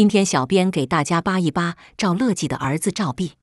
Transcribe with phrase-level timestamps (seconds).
[0.00, 3.34] 今天小编给大家扒一扒赵乐际的儿子赵弼。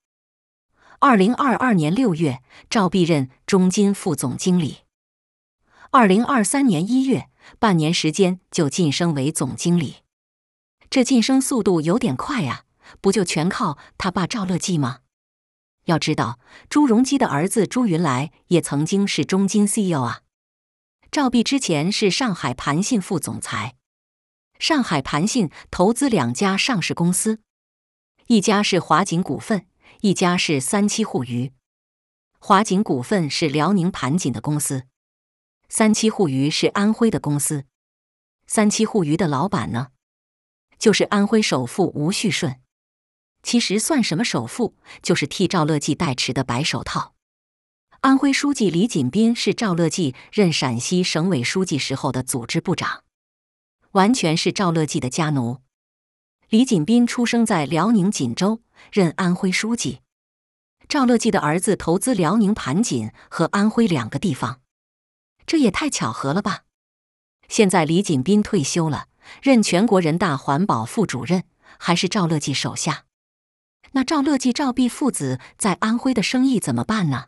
[0.98, 4.78] 二零二二年六月，赵弼任中金副总经理。
[5.91, 9.97] 二零二三年一月，半年时间就晋升为总经理，
[10.89, 12.63] 这晋升速度有点快呀！
[13.01, 15.01] 不就全靠他爸赵乐际吗？
[15.85, 20.21] 要知道，朱镕基的儿子朱云来也曾经是中金 CEO 啊。
[21.12, 23.76] 赵弼之前是上海盘信副总裁，
[24.59, 27.40] 上海盘信投资两家上市公司，
[28.27, 29.68] 一家是华景股份。
[30.02, 31.54] 一家是三七互娱，
[32.38, 34.84] 华景股份是辽宁盘锦的公司，
[35.70, 37.63] 三七互娱是安徽的公司。
[38.46, 39.88] 三七互娱的老板呢，
[40.77, 42.62] 就是安徽首富吴旭顺。
[43.41, 47.16] 其实算什么首富，就是替赵乐际代持的白手套。
[48.02, 53.04] 安徽书记李锦斌是赵乐际任陕西省委书记时候的组织部长，
[53.91, 55.62] 完全是赵乐际的家奴。
[56.50, 60.00] 李锦斌出生在辽宁锦州，任安徽书记。
[60.88, 64.61] 赵乐际的儿子投资辽宁盘锦和安徽两个地方，
[65.45, 66.63] 这也太巧合了吧！
[67.49, 69.08] 现在李锦斌退休了，
[69.41, 71.43] 任全国人大环保副主任，
[71.77, 73.03] 还是赵乐际手下。
[73.91, 77.25] 那赵乐际、赵弼父子在安徽的生意怎么办呢？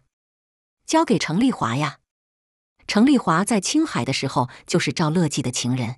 [0.86, 2.00] 交给程丽华呀。
[2.88, 5.98] 程丽华在青海的时候就是赵乐际的情人。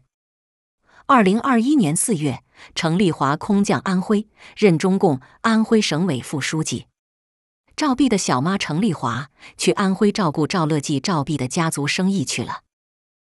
[1.14, 2.42] 二零二一年四月，
[2.74, 6.86] 程立华空降安徽，任中共安徽省委副书记。
[7.76, 12.62] 赵碧的小妈程立华去安徽照顾赵乐际、赵碧的家族生意去了。